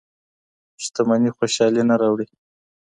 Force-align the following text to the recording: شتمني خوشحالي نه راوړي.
شتمني 0.83 1.31
خوشحالي 1.37 1.81
نه 1.89 1.95
راوړي. 2.01 2.25